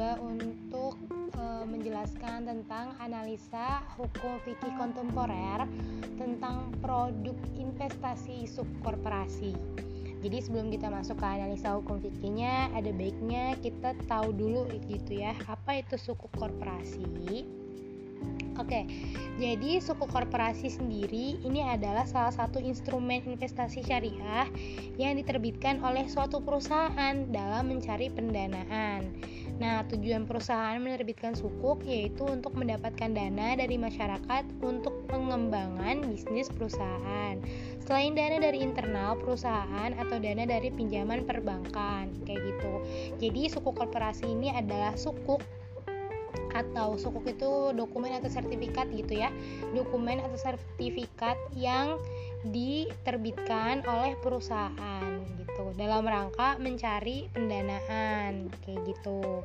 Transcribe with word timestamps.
mencoba 0.00 0.16
untuk 0.24 0.96
e, 1.36 1.44
menjelaskan 1.68 2.48
tentang 2.48 2.96
analisa 3.04 3.84
hukum 4.00 4.40
fikih 4.48 4.72
kontemporer 4.80 5.68
tentang 6.16 6.72
produk 6.80 7.36
investasi 7.60 8.48
subkorporasi. 8.48 9.52
Jadi 10.24 10.36
sebelum 10.40 10.72
kita 10.72 10.88
masuk 10.88 11.20
ke 11.20 11.28
analisa 11.28 11.76
hukum 11.76 12.00
fikihnya, 12.00 12.72
ada 12.72 12.88
baiknya 12.96 13.60
kita 13.60 13.92
tahu 14.08 14.32
dulu 14.32 14.72
gitu 14.88 15.20
ya, 15.20 15.36
apa 15.44 15.84
itu 15.84 16.00
suku 16.00 16.32
korporasi 16.32 17.04
Oke, 18.58 18.82
jadi 19.38 19.78
suku 19.78 20.10
korporasi 20.10 20.68
sendiri 20.68 21.38
ini 21.46 21.62
adalah 21.62 22.02
salah 22.04 22.34
satu 22.34 22.58
instrumen 22.58 23.22
investasi 23.24 23.86
syariah 23.86 24.50
yang 24.98 25.14
diterbitkan 25.16 25.80
oleh 25.86 26.10
suatu 26.10 26.42
perusahaan 26.42 27.14
dalam 27.30 27.70
mencari 27.70 28.10
pendanaan. 28.10 29.14
Nah, 29.60 29.84
tujuan 29.92 30.24
perusahaan 30.24 30.80
menerbitkan 30.80 31.36
sukuk 31.36 31.84
yaitu 31.84 32.24
untuk 32.24 32.56
mendapatkan 32.56 33.12
dana 33.12 33.52
dari 33.60 33.76
masyarakat 33.76 34.44
untuk 34.64 35.04
pengembangan 35.04 36.00
bisnis 36.08 36.48
perusahaan. 36.48 37.36
Selain 37.84 38.16
dana 38.16 38.40
dari 38.40 38.64
internal 38.64 39.20
perusahaan 39.20 39.92
atau 40.00 40.16
dana 40.16 40.48
dari 40.48 40.72
pinjaman 40.72 41.28
perbankan, 41.28 42.08
kayak 42.24 42.40
gitu. 42.40 42.72
Jadi, 43.20 43.52
suku 43.52 43.68
korporasi 43.76 44.32
ini 44.32 44.48
adalah 44.48 44.96
sukuk 44.96 45.44
atau 46.54 46.98
sukuk 46.98 47.26
itu 47.26 47.74
dokumen 47.74 48.14
atau 48.16 48.30
sertifikat 48.30 48.90
gitu 48.92 49.20
ya. 49.20 49.30
Dokumen 49.74 50.22
atau 50.22 50.38
sertifikat 50.38 51.36
yang 51.54 51.98
diterbitkan 52.46 53.84
oleh 53.84 54.16
perusahaan 54.20 55.10
gitu. 55.38 55.74
Dalam 55.76 56.06
rangka 56.08 56.56
mencari 56.56 57.28
pendanaan 57.32 58.48
kayak 58.64 58.80
gitu. 58.96 59.44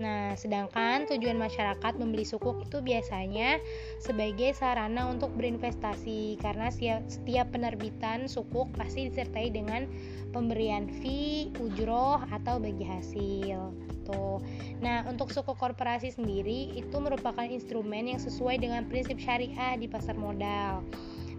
Nah, 0.00 0.32
sedangkan 0.32 1.04
tujuan 1.12 1.36
masyarakat 1.36 1.92
membeli 2.00 2.24
sukuk 2.24 2.64
itu 2.64 2.80
biasanya 2.80 3.60
sebagai 4.00 4.56
sarana 4.56 5.12
untuk 5.12 5.28
berinvestasi 5.36 6.40
karena 6.40 6.72
setiap 6.72 7.52
penerbitan 7.52 8.24
sukuk 8.24 8.72
pasti 8.80 9.12
disertai 9.12 9.52
dengan 9.52 9.84
pemberian 10.32 10.88
fee, 10.88 11.52
ujroh 11.60 12.16
atau 12.32 12.56
bagi 12.56 12.88
hasil 12.88 13.89
gitu. 14.10 14.42
Nah, 14.80 15.06
untuk 15.06 15.30
suku 15.30 15.54
korporasi 15.54 16.10
sendiri 16.10 16.74
itu 16.74 16.96
merupakan 16.98 17.44
instrumen 17.46 18.10
yang 18.10 18.20
sesuai 18.20 18.58
dengan 18.58 18.88
prinsip 18.88 19.20
syariah 19.20 19.78
di 19.78 19.86
pasar 19.86 20.16
modal. 20.18 20.82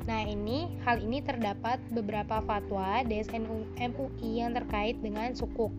Nah, 0.09 0.22
ini 0.25 0.66
hal 0.81 0.97
ini 1.02 1.22
terdapat 1.22 1.77
beberapa 1.94 2.42
fatwa 2.42 3.05
DSN 3.05 3.45
MUI 3.77 4.42
yang 4.42 4.58
terkait 4.58 4.97
dengan 4.97 5.33
sukuk. 5.38 5.69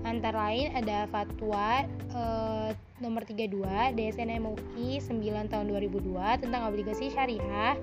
Antara 0.00 0.48
lain 0.48 0.72
ada 0.72 1.04
fatwa 1.12 1.84
eh, 1.88 2.72
nomor 3.04 3.24
32 3.24 3.96
DSN 3.96 4.40
MUI 4.40 5.00
9 5.00 5.52
tahun 5.52 5.64
2002 5.68 6.44
tentang 6.44 6.68
obligasi 6.68 7.12
syariah. 7.12 7.76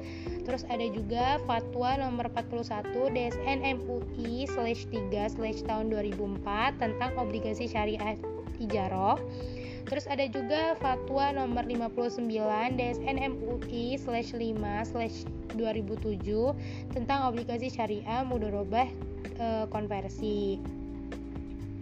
Terus 0.46 0.66
ada 0.66 0.86
juga 0.90 1.38
fatwa 1.46 1.94
nomor 1.98 2.30
41 2.34 2.90
DSN 3.14 3.58
MUI 3.82 4.50
3 4.50 5.70
tahun 5.70 5.86
2004 5.94 6.82
tentang 6.82 7.12
obligasi 7.22 7.70
syariah 7.70 8.18
ijaroh 8.62 9.18
Terus 9.88 10.04
ada 10.12 10.28
juga 10.28 10.76
fatwa 10.84 11.32
nomor 11.32 11.64
59 11.64 12.28
DSN 12.76 13.18
MUI 13.24 13.96
slash 13.96 14.36
5 14.36 14.92
slash 14.92 15.24
2007 15.56 16.92
tentang 16.92 17.24
obligasi 17.32 17.72
syariah 17.72 18.22
mudorobah 18.28 18.88
e, 19.40 19.48
konversi. 19.72 20.60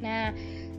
Nah, 0.05 0.29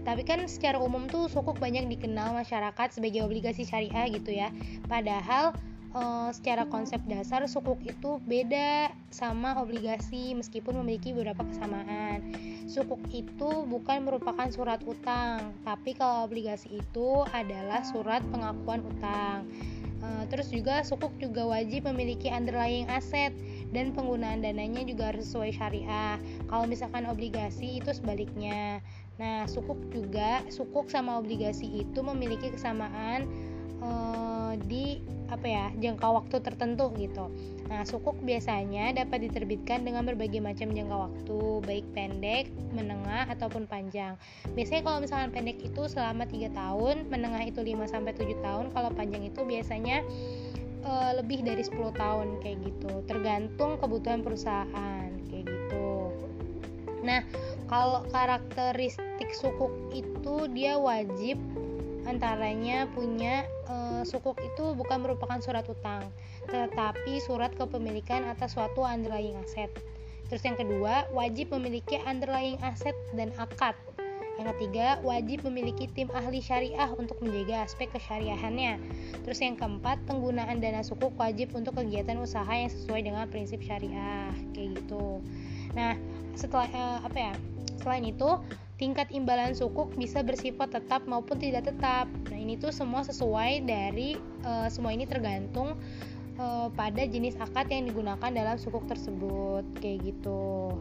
tapi 0.06 0.22
kan 0.22 0.46
secara 0.46 0.78
umum 0.78 1.10
tuh 1.10 1.26
sukuk 1.26 1.58
banyak 1.58 1.90
dikenal 1.90 2.30
masyarakat 2.30 2.94
sebagai 2.94 3.26
obligasi 3.26 3.66
syariah 3.66 4.06
gitu 4.14 4.30
ya. 4.30 4.54
Padahal 4.86 5.50
uh, 5.96 6.28
secara 6.30 6.68
konsep 6.68 7.00
dasar 7.08 7.40
sukuk 7.48 7.80
itu 7.82 8.20
beda 8.28 8.92
sama 9.08 9.56
obligasi 9.56 10.36
meskipun 10.36 10.84
memiliki 10.84 11.16
beberapa 11.16 11.42
kesamaan. 11.48 12.36
Sukuk 12.68 13.00
itu 13.08 13.64
bukan 13.64 14.04
merupakan 14.04 14.46
surat 14.52 14.84
utang, 14.84 15.56
tapi 15.64 15.96
kalau 15.96 16.28
obligasi 16.28 16.84
itu 16.84 17.24
adalah 17.32 17.80
surat 17.88 18.20
pengakuan 18.28 18.84
utang. 18.84 19.48
Uh, 20.04 20.28
terus 20.28 20.52
juga 20.52 20.84
sukuk 20.84 21.16
juga 21.16 21.48
wajib 21.48 21.88
memiliki 21.88 22.28
underlying 22.28 22.84
aset 22.92 23.32
dan 23.72 23.96
penggunaan 23.96 24.44
dananya 24.44 24.84
juga 24.84 25.10
harus 25.10 25.24
sesuai 25.32 25.56
syariah. 25.56 26.20
Kalau 26.52 26.68
misalkan 26.68 27.08
obligasi 27.08 27.80
itu 27.80 27.90
sebaliknya. 27.96 28.84
Nah, 29.16 29.48
sukuk 29.48 29.80
juga 29.88 30.44
sukuk 30.52 30.92
sama 30.92 31.16
obligasi 31.16 31.64
itu 31.80 32.04
memiliki 32.04 32.52
kesamaan 32.52 33.24
uh, 33.82 34.54
di 34.66 35.00
apa 35.26 35.46
ya 35.46 35.66
jangka 35.82 36.06
waktu 36.06 36.36
tertentu 36.38 36.94
gitu. 36.94 37.26
Nah, 37.66 37.82
sukuk 37.82 38.14
biasanya 38.22 38.94
dapat 38.94 39.26
diterbitkan 39.26 39.82
dengan 39.82 40.06
berbagai 40.06 40.38
macam 40.38 40.70
jangka 40.70 40.96
waktu, 41.10 41.38
baik 41.66 41.86
pendek, 41.98 42.46
menengah 42.70 43.26
ataupun 43.26 43.66
panjang. 43.66 44.14
Biasanya 44.54 44.86
kalau 44.86 44.98
misalkan 45.02 45.30
pendek 45.34 45.58
itu 45.58 45.82
selama 45.90 46.30
3 46.30 46.54
tahun, 46.54 47.10
menengah 47.10 47.42
itu 47.42 47.58
5 47.58 47.90
sampai 47.90 48.14
7 48.14 48.38
tahun, 48.38 48.64
kalau 48.70 48.90
panjang 48.94 49.26
itu 49.26 49.42
biasanya 49.42 50.06
e, 50.86 50.92
lebih 51.18 51.42
dari 51.42 51.66
10 51.66 51.74
tahun 51.90 52.38
kayak 52.38 52.58
gitu. 52.62 52.92
Tergantung 53.10 53.82
kebutuhan 53.82 54.22
perusahaan 54.22 55.10
kayak 55.26 55.44
gitu. 55.50 56.14
Nah, 57.02 57.26
kalau 57.66 58.06
karakteristik 58.14 59.34
sukuk 59.34 59.74
itu 59.90 60.46
dia 60.54 60.78
wajib 60.78 61.34
antaranya 62.06 62.86
punya 62.94 63.42
e, 63.86 64.02
sukuk 64.02 64.34
itu 64.42 64.74
bukan 64.74 65.06
merupakan 65.06 65.38
surat 65.38 65.62
utang, 65.70 66.10
tetapi 66.50 67.22
surat 67.22 67.54
kepemilikan 67.54 68.26
atas 68.26 68.58
suatu 68.58 68.82
underlying 68.82 69.38
aset. 69.38 69.70
Terus 70.26 70.42
yang 70.42 70.58
kedua, 70.58 71.06
wajib 71.14 71.54
memiliki 71.54 72.02
underlying 72.02 72.58
aset 72.66 72.94
dan 73.14 73.30
akad. 73.38 73.78
Yang 74.36 74.52
ketiga, 74.52 75.00
wajib 75.00 75.48
memiliki 75.48 75.88
tim 75.96 76.12
ahli 76.12 76.44
syariah 76.44 76.92
untuk 76.92 77.16
menjaga 77.24 77.64
aspek 77.64 77.88
kesyariahannya. 77.94 78.76
Terus 79.24 79.38
yang 79.40 79.56
keempat, 79.56 80.02
penggunaan 80.04 80.60
dana 80.60 80.84
sukuk 80.84 81.16
wajib 81.16 81.56
untuk 81.56 81.80
kegiatan 81.80 82.20
usaha 82.20 82.50
yang 82.52 82.68
sesuai 82.68 83.00
dengan 83.00 83.24
prinsip 83.32 83.64
syariah, 83.64 84.28
kayak 84.52 84.76
gitu. 84.76 85.24
Nah, 85.72 85.96
setelah 86.36 86.68
uh, 86.74 86.98
apa 87.08 87.32
ya? 87.32 87.34
Selain 87.80 88.04
itu, 88.04 88.28
tingkat 88.76 89.08
imbalan 89.08 89.56
sukuk 89.56 89.92
bisa 89.96 90.20
bersifat 90.20 90.72
tetap 90.72 91.04
maupun 91.08 91.40
tidak 91.40 91.68
tetap. 91.68 92.08
Nah, 92.28 92.38
ini 92.38 92.60
tuh 92.60 92.72
semua 92.72 93.00
sesuai 93.04 93.64
dari 93.64 94.20
uh, 94.44 94.68
semua 94.68 94.92
ini 94.92 95.08
tergantung 95.08 95.80
uh, 96.36 96.68
pada 96.76 97.02
jenis 97.08 97.40
akad 97.40 97.72
yang 97.72 97.88
digunakan 97.88 98.30
dalam 98.32 98.56
sukuk 98.60 98.84
tersebut, 98.84 99.64
kayak 99.80 100.12
gitu. 100.12 100.76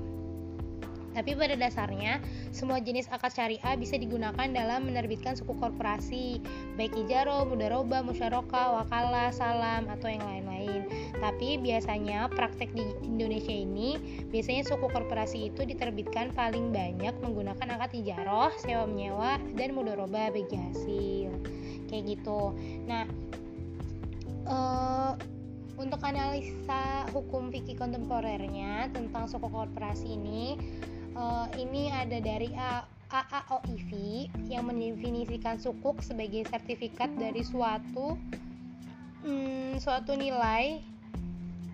Tapi 1.15 1.31
pada 1.31 1.55
dasarnya, 1.55 2.19
semua 2.51 2.83
jenis 2.83 3.07
akad 3.07 3.31
syariah 3.31 3.75
bisa 3.79 3.95
digunakan 3.95 4.51
dalam 4.51 4.91
menerbitkan 4.91 5.39
suku 5.39 5.55
korporasi, 5.55 6.43
baik 6.75 6.91
ijaro, 7.07 7.47
mudaroba, 7.47 8.03
musyaroka, 8.03 8.83
wakalah, 8.83 9.31
salam, 9.31 9.87
atau 9.87 10.11
yang 10.11 10.21
lain-lain. 10.27 10.91
Tapi 11.23 11.55
biasanya 11.63 12.27
praktek 12.35 12.75
di 12.75 12.83
Indonesia 13.07 13.55
ini, 13.55 13.95
biasanya 14.27 14.67
suku 14.67 14.91
korporasi 14.91 15.49
itu 15.55 15.63
diterbitkan 15.63 16.35
paling 16.35 16.75
banyak 16.75 17.15
menggunakan 17.23 17.79
akad 17.79 17.95
ijaroh, 17.95 18.51
sewa 18.59 18.83
menyewa, 18.83 19.39
dan 19.55 19.71
mudaroba 19.71 20.27
bagi 20.35 20.59
hasil. 20.59 21.31
Kayak 21.87 22.03
gitu. 22.19 22.51
Nah, 22.91 23.07
uh, 24.51 25.15
untuk 25.75 25.99
analisa 26.07 27.03
hukum 27.11 27.51
fikih 27.51 27.75
kontemporernya 27.75 28.91
tentang 28.95 29.27
suku 29.27 29.47
korporasi 29.51 30.15
ini 30.15 30.55
uh, 31.15 31.47
ini 31.55 31.89
ada 31.89 32.19
dari 32.19 32.51
AAOIV 33.09 33.91
yang 34.51 34.67
mendefinisikan 34.67 35.57
sukuk 35.57 36.03
sebagai 36.03 36.45
sertifikat 36.51 37.09
dari 37.15 37.41
suatu 37.41 38.19
hmm, 39.23 39.79
suatu 39.79 40.13
nilai 40.13 40.83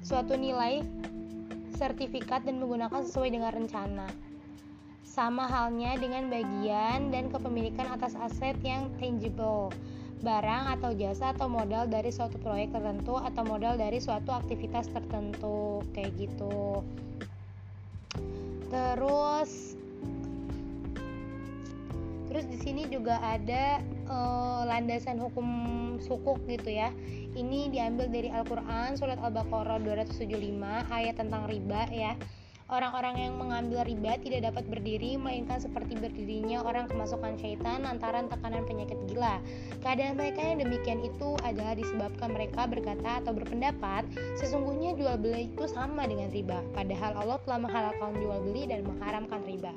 suatu 0.02 0.38
nilai 0.38 0.86
sertifikat 1.78 2.46
dan 2.46 2.62
menggunakan 2.62 3.02
sesuai 3.02 3.30
dengan 3.34 3.52
rencana. 3.54 4.08
Sama 5.02 5.50
halnya 5.50 5.98
dengan 6.00 6.32
bagian 6.32 7.12
dan 7.12 7.28
kepemilikan 7.34 7.90
atas 7.90 8.16
aset 8.16 8.56
yang 8.64 8.88
tangible, 9.02 9.74
barang 10.24 10.78
atau 10.78 10.96
jasa 10.96 11.36
atau 11.36 11.52
modal 11.52 11.90
dari 11.90 12.14
suatu 12.14 12.40
proyek 12.40 12.72
tertentu 12.72 13.20
atau 13.20 13.44
modal 13.44 13.76
dari 13.76 14.00
suatu 14.00 14.32
aktivitas 14.32 14.88
tertentu, 14.94 15.84
kayak 15.92 16.16
gitu 16.16 16.86
terus 18.72 19.76
terus 22.32 22.48
di 22.48 22.58
sini 22.64 22.88
juga 22.88 23.20
ada 23.20 23.84
uh, 24.08 24.64
landasan 24.64 25.20
hukum 25.20 25.48
sukuk 26.00 26.40
gitu 26.48 26.72
ya. 26.72 26.96
Ini 27.32 27.72
diambil 27.72 28.08
dari 28.12 28.32
Al-Quran 28.32 28.96
surat 28.96 29.20
Al-Baqarah 29.20 29.84
275 29.84 30.56
ayat 30.92 31.16
tentang 31.20 31.48
riba 31.48 31.88
ya 31.92 32.16
orang-orang 32.72 33.16
yang 33.20 33.34
mengambil 33.36 33.84
riba 33.84 34.16
tidak 34.24 34.48
dapat 34.48 34.64
berdiri 34.72 35.20
melainkan 35.20 35.60
seperti 35.60 36.00
berdirinya 36.00 36.64
orang 36.64 36.88
kemasukan 36.88 37.36
syaitan 37.36 37.84
lantaran 37.84 38.32
tekanan 38.32 38.64
penyakit 38.64 38.96
gila. 39.12 39.44
Keadaan 39.84 40.16
mereka 40.16 40.40
yang 40.40 40.64
demikian 40.64 41.04
itu 41.04 41.36
adalah 41.44 41.76
disebabkan 41.76 42.32
mereka 42.32 42.66
berkata 42.66 43.20
atau 43.20 43.36
berpendapat 43.36 44.08
sesungguhnya 44.40 44.96
jual 44.96 45.20
beli 45.20 45.52
itu 45.52 45.68
sama 45.68 46.08
dengan 46.08 46.32
riba, 46.32 46.64
padahal 46.72 47.12
Allah 47.20 47.38
telah 47.44 47.60
menghalalkan 47.60 48.12
jual 48.24 48.40
beli 48.48 48.64
dan 48.72 48.88
mengharamkan 48.88 49.44
riba. 49.44 49.76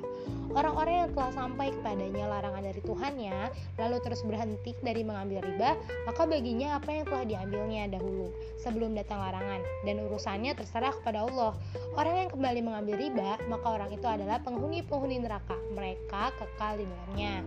Orang-orang 0.55 1.03
yang 1.03 1.09
telah 1.11 1.31
sampai 1.35 1.67
kepadanya 1.75 2.31
larangan 2.31 2.63
dari 2.63 2.79
Tuhannya, 2.79 3.37
lalu 3.75 3.97
terus 3.99 4.23
berhenti 4.23 4.71
dari 4.79 5.03
mengambil 5.03 5.43
riba, 5.43 5.75
maka 6.07 6.23
baginya 6.23 6.79
apa 6.79 6.95
yang 6.95 7.03
telah 7.03 7.25
diambilnya 7.27 7.91
dahulu, 7.91 8.31
sebelum 8.55 8.95
datang 8.95 9.19
larangan, 9.19 9.59
dan 9.83 9.99
urusannya 10.07 10.55
terserah 10.55 10.95
kepada 11.03 11.27
Allah. 11.27 11.59
Orang 11.99 12.15
yang 12.15 12.29
kembali 12.31 12.63
mengambil 12.63 12.95
riba, 12.95 13.35
maka 13.51 13.67
orang 13.67 13.91
itu 13.91 14.07
adalah 14.07 14.39
penghuni-penghuni 14.47 15.27
neraka. 15.27 15.59
Mereka 15.75 16.31
kekal 16.39 16.79
di 16.79 16.87
dalamnya. 16.87 17.43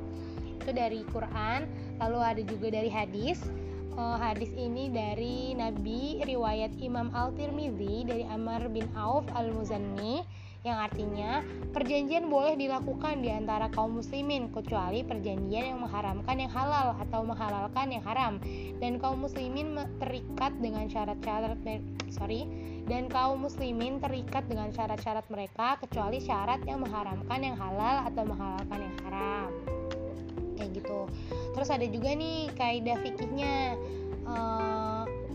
Itu 0.61 0.71
dari 0.77 1.01
Quran, 1.09 1.65
lalu 1.97 2.19
ada 2.21 2.43
juga 2.45 2.69
dari 2.77 2.93
hadis. 2.93 3.41
Uh, 3.99 4.21
hadis 4.21 4.53
ini 4.55 4.93
dari 4.93 5.57
Nabi 5.57 6.23
riwayat 6.23 6.77
Imam 6.79 7.11
Al-Tirmidzi 7.11 8.07
dari 8.07 8.23
Amr 8.29 8.71
bin 8.71 8.87
Auf 8.95 9.27
Al-Muzanni 9.35 10.23
yang 10.67 10.79
artinya 10.83 11.47
perjanjian 11.71 12.27
boleh 12.27 12.59
dilakukan 12.59 13.23
di 13.23 13.31
antara 13.31 13.71
kaum 13.71 14.03
muslimin 14.03 14.51
kecuali 14.51 15.07
perjanjian 15.07 15.75
yang 15.75 15.79
mengharamkan 15.79 16.35
yang 16.35 16.51
halal 16.51 16.99
atau 16.99 17.21
menghalalkan 17.23 17.95
yang 17.95 18.03
haram. 18.03 18.43
Dan 18.83 18.99
kaum 18.99 19.23
muslimin 19.23 19.79
terikat 20.03 20.53
dengan 20.59 20.91
syarat-syarat 20.91 21.63
sorry 22.11 22.51
dan 22.89 23.07
kaum 23.07 23.45
muslimin 23.45 24.01
terikat 24.03 24.49
dengan 24.51 24.75
syarat-syarat 24.75 25.29
mereka 25.31 25.79
kecuali 25.79 26.19
syarat 26.19 26.65
yang 26.67 26.83
mengharamkan 26.83 27.39
yang 27.39 27.55
halal 27.55 28.09
atau 28.09 28.23
menghalalkan 28.27 28.79
yang 28.83 28.97
haram. 29.07 29.49
Kayak 30.59 30.71
gitu. 30.83 31.01
Terus 31.55 31.69
ada 31.71 31.87
juga 31.87 32.11
nih 32.19 32.51
kaidah 32.59 32.99
fikihnya 32.99 33.79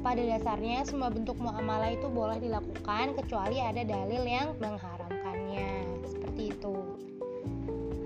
pada 0.04 0.20
dasarnya 0.20 0.84
semua 0.84 1.08
bentuk 1.08 1.40
muamalah 1.40 1.96
itu 1.96 2.12
boleh 2.12 2.38
dilakukan 2.44 3.16
kecuali 3.16 3.64
ada 3.64 3.88
dalil 3.88 4.22
yang 4.28 4.52
mengharam 4.60 5.14
seperti 6.34 6.50
itu. 6.50 6.76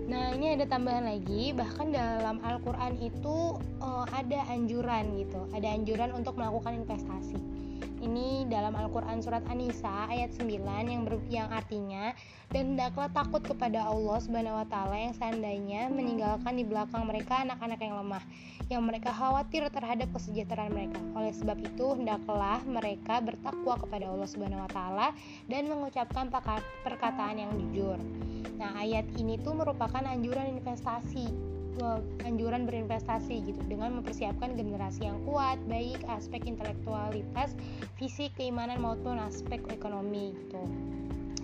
Nah, 0.08 0.32
ini 0.36 0.56
ada 0.56 0.66
tambahan 0.68 1.04
lagi, 1.08 1.52
bahkan 1.52 1.92
dalam 1.92 2.40
Al-Qur'an 2.40 2.96
itu 3.00 3.60
uh, 3.80 4.06
ada 4.12 4.40
anjuran 4.52 5.20
gitu, 5.20 5.48
ada 5.52 5.68
anjuran 5.68 6.16
untuk 6.16 6.40
melakukan 6.40 6.80
investasi. 6.80 7.40
Ini 7.98 8.46
dalam 8.46 8.78
Al-Qur'an 8.78 9.20
surat 9.20 9.42
An-Nisa 9.50 10.06
ayat 10.08 10.30
9 10.38 10.62
yang 10.86 11.02
ber, 11.04 11.18
yang 11.28 11.50
artinya 11.50 12.14
dan 12.54 12.78
hendaklah 12.78 13.12
takut 13.12 13.44
kepada 13.44 13.84
Allah 13.84 14.18
Subhanahu 14.24 14.56
wa 14.56 14.68
taala 14.70 14.96
yang 14.96 15.12
seandainya 15.18 15.92
meninggalkan 15.92 16.56
di 16.56 16.64
belakang 16.64 17.04
mereka 17.04 17.44
anak-anak 17.44 17.80
yang 17.82 17.96
lemah 18.00 18.24
yang 18.68 18.84
mereka 18.84 19.16
khawatir 19.16 19.64
terhadap 19.72 20.12
kesejahteraan 20.12 20.72
mereka. 20.76 21.00
Oleh 21.16 21.32
sebab 21.32 21.56
itu, 21.64 21.96
hendaklah 21.96 22.60
mereka 22.68 23.24
bertakwa 23.24 23.80
kepada 23.80 24.12
Allah 24.12 24.28
Subhanahu 24.28 24.64
wa 24.64 24.72
taala 24.72 25.08
dan 25.48 25.72
mengucapkan 25.72 26.28
perkataan 26.84 27.36
yang 27.40 27.52
jujur. 27.56 28.00
Nah, 28.60 28.76
ayat 28.76 29.08
ini 29.16 29.40
tuh 29.40 29.56
merupakan 29.56 30.04
anjuran 30.04 30.60
investasi 30.60 31.57
anjuran 32.26 32.66
berinvestasi 32.66 33.46
gitu 33.46 33.62
dengan 33.70 34.02
mempersiapkan 34.02 34.58
generasi 34.58 35.06
yang 35.10 35.20
kuat 35.28 35.60
baik 35.70 36.02
aspek 36.10 36.46
intelektualitas, 36.46 37.54
fisik, 38.02 38.34
keimanan 38.38 38.82
maupun 38.82 39.18
aspek 39.22 39.62
ekonomi 39.70 40.34
gitu. 40.34 40.64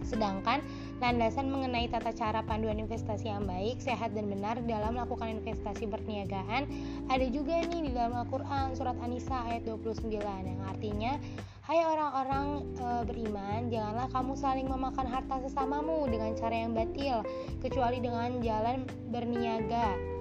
Sedangkan 0.04 0.62
landasan 1.00 1.50
mengenai 1.50 1.90
tata 1.90 2.12
cara 2.14 2.44
panduan 2.44 2.78
investasi 2.78 3.32
yang 3.32 3.48
baik, 3.48 3.80
sehat 3.80 4.14
dan 4.14 4.30
benar 4.30 4.60
dalam 4.68 5.00
melakukan 5.00 5.42
investasi 5.42 5.88
perniagaan 5.88 6.68
ada 7.08 7.26
juga 7.32 7.64
nih 7.66 7.90
di 7.90 7.92
dalam 7.96 8.14
Al-Qur'an 8.14 8.76
surat 8.76 8.96
An-Nisa 9.00 9.48
ayat 9.48 9.66
29 9.66 10.14
yang 10.22 10.62
artinya 10.70 11.16
Hai 11.64 11.80
orang-orang 11.80 12.76
e, 12.76 12.88
beriman, 13.08 13.72
janganlah 13.72 14.12
kamu 14.12 14.36
saling 14.36 14.68
memakan 14.68 15.08
harta 15.08 15.40
sesamamu 15.48 16.12
dengan 16.12 16.36
cara 16.36 16.60
yang 16.60 16.76
batil, 16.76 17.24
kecuali 17.64 18.04
dengan 18.04 18.44
jalan 18.44 18.84
berniaga 19.08 20.13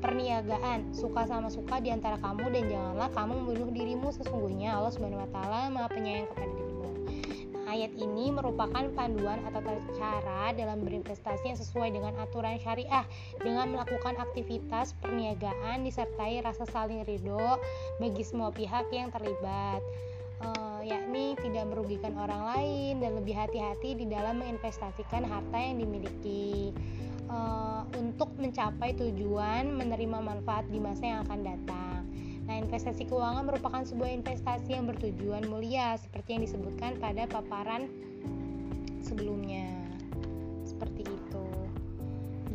perniagaan 0.00 0.92
suka 0.92 1.24
sama 1.28 1.48
suka 1.48 1.80
di 1.80 1.92
antara 1.92 2.16
kamu 2.20 2.48
dan 2.52 2.64
janganlah 2.68 3.08
kamu 3.12 3.32
membunuh 3.44 3.70
dirimu 3.72 4.08
sesungguhnya 4.14 4.76
Allah 4.76 4.92
Subhanahu 4.92 5.24
wa 5.24 5.30
taala 5.32 5.60
Maha 5.72 5.88
penyayang 5.92 6.28
kepada 6.32 6.50
dirimu. 6.52 6.88
Nah, 7.54 7.64
ayat 7.72 7.92
ini 8.00 8.32
merupakan 8.32 8.84
panduan 8.96 9.44
atau 9.44 9.60
cara 10.00 10.52
dalam 10.56 10.84
berinvestasi 10.84 11.52
yang 11.52 11.60
sesuai 11.60 11.92
dengan 11.92 12.16
aturan 12.16 12.56
syariah 12.64 13.04
dengan 13.44 13.76
melakukan 13.76 14.16
aktivitas 14.16 14.96
perniagaan 15.04 15.84
disertai 15.84 16.40
rasa 16.40 16.64
saling 16.68 17.04
ridho 17.04 17.60
bagi 18.00 18.24
semua 18.24 18.48
pihak 18.52 18.88
yang 18.88 19.12
terlibat. 19.12 19.84
Uh, 20.38 20.78
yakni 20.86 21.34
tidak 21.42 21.66
merugikan 21.66 22.14
orang 22.14 22.46
lain 22.54 23.02
dan 23.02 23.18
lebih 23.18 23.34
hati-hati 23.34 23.98
di 23.98 24.06
dalam 24.06 24.38
menginvestasikan 24.38 25.26
harta 25.26 25.58
yang 25.58 25.82
dimiliki 25.82 26.70
uh, 27.28 27.84
untuk 27.94 28.32
mencapai 28.40 28.96
tujuan 28.96 29.70
menerima 29.72 30.18
manfaat 30.18 30.66
di 30.68 30.80
masa 30.80 31.04
yang 31.04 31.20
akan 31.28 31.40
datang. 31.44 32.00
Nah, 32.48 32.56
investasi 32.64 33.04
keuangan 33.04 33.44
merupakan 33.44 33.84
sebuah 33.84 34.08
investasi 34.24 34.72
yang 34.72 34.88
bertujuan 34.88 35.44
mulia 35.52 36.00
seperti 36.00 36.36
yang 36.36 36.42
disebutkan 36.48 36.96
pada 36.96 37.28
paparan 37.28 37.92
sebelumnya. 39.04 39.68
Seperti 40.64 41.04
itu. 41.04 41.48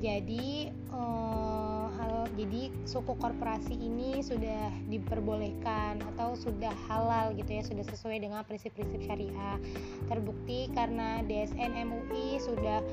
Jadi, 0.02 0.74
uh, 0.92 1.88
hal 1.96 2.28
jadi 2.36 2.74
suku 2.84 3.14
korporasi 3.16 3.78
ini 3.78 4.20
sudah 4.20 4.74
diperbolehkan 4.90 6.02
atau 6.14 6.33
sudah 6.44 6.76
halal 6.92 7.32
gitu 7.40 7.56
ya, 7.56 7.64
sudah 7.64 7.86
sesuai 7.88 8.20
dengan 8.20 8.44
prinsip-prinsip 8.44 9.00
syariah. 9.08 9.58
Terbukti 10.12 10.68
karena 10.76 11.24
DSN 11.24 11.72
MUI 11.88 12.44
sudah 12.44 12.84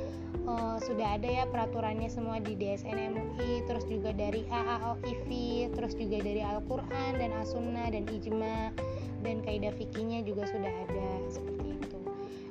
uh, 0.46 0.76
sudah 0.80 1.18
ada 1.18 1.28
ya 1.28 1.44
peraturannya 1.48 2.08
semua 2.08 2.38
di 2.38 2.54
DSN 2.56 2.96
MUI 3.12 3.66
terus 3.66 3.84
juga 3.90 4.14
dari 4.14 4.46
AAOIV 4.48 5.28
terus 5.74 5.94
juga 5.98 6.22
dari 6.22 6.42
Al-Quran 6.44 7.18
dan 7.18 7.30
As-Sunnah 7.42 7.90
dan 7.92 8.06
Ijma 8.08 8.72
dan 9.20 9.44
kaidah 9.44 9.74
fikihnya 9.76 10.24
juga 10.24 10.48
sudah 10.48 10.70
ada 10.70 11.08
seperti 11.28 11.76
itu. 11.76 11.98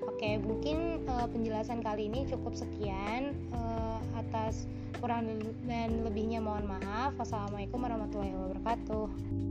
Oke 0.06 0.30
mungkin 0.44 1.08
uh, 1.08 1.27
penjelasan 1.32 1.82
kali 1.82 2.12
ini 2.12 2.27
cukup 2.29 2.53
sekian 2.53 3.34
uh, 3.56 3.98
atas 4.20 4.68
kurang 5.00 5.39
dan 5.63 6.03
lebihnya 6.03 6.44
mohon 6.44 6.68
maaf. 6.68 7.15
Wassalamualaikum 7.15 7.79
warahmatullahi 7.79 8.36
wabarakatuh 8.36 9.49